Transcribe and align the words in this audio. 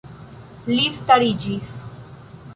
Li 0.71 0.87
stariĝis. 1.01 1.71